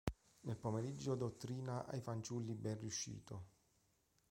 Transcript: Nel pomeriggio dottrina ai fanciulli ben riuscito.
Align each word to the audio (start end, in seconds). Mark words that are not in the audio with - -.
Nel 0.39 0.57
pomeriggio 0.57 1.13
dottrina 1.13 1.85
ai 1.85 2.01
fanciulli 2.01 2.55
ben 2.55 2.79
riuscito. 2.79 3.49